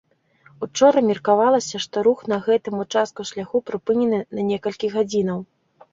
Учора 0.67 1.03
меркавалася, 1.09 1.81
што 1.85 2.03
рух 2.09 2.19
на 2.33 2.37
гэтым 2.47 2.75
участку 2.85 3.21
шляху 3.33 3.57
прыпынены 3.71 4.21
на 4.39 4.51
некалькі 4.53 4.93
гадзінаў. 4.99 5.39